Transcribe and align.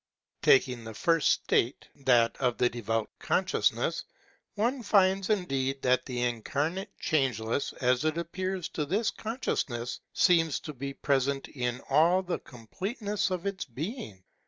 Taking 0.41 0.83
the 0.83 0.95
first 0.95 1.29
state, 1.29 1.87
that 1.93 2.35
of 2.37 2.57
the 2.57 2.71
Devout 2.71 3.11
Consciousness, 3.19 4.03
one 4.55 4.81
finds 4.81 5.29
indeed 5.29 5.79
that 5.83 6.07
the 6.07 6.23
incarnate 6.23 6.89
Changeless, 6.97 7.71
as 7.73 8.03
it 8.03 8.17
appears 8.17 8.67
to 8.69 8.83
this 8.87 9.11
consciousness, 9.11 9.99
seems 10.11 10.59
to 10.61 10.73
be 10.73 10.95
present 10.95 11.49
in 11.49 11.81
all 11.87 12.23
the 12.23 12.39
completeness 12.39 13.29
of 13.29 13.45
its 13.45 13.63
being. 13.63 14.23